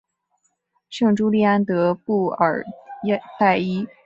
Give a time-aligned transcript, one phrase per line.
[0.89, 2.65] 圣朱利安德布尔
[3.37, 3.87] 代伊。